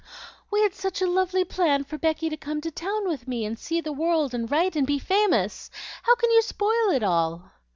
"We 0.49 0.63
had 0.63 0.73
such 0.73 0.99
a 0.99 1.05
lovely 1.05 1.45
plan 1.45 1.83
for 1.83 1.95
Becky 1.99 2.27
to 2.31 2.35
come 2.35 2.59
to 2.61 2.71
town 2.71 3.07
with 3.07 3.27
me, 3.27 3.45
and 3.45 3.59
see 3.59 3.81
the 3.81 3.93
world, 3.93 4.33
and 4.33 4.49
write, 4.49 4.75
and 4.75 4.87
be 4.87 4.97
famous. 4.97 5.69
How 6.01 6.15
can 6.15 6.31
you 6.31 6.41
spoil 6.41 6.89
it 6.89 7.03
all?" 7.03 7.51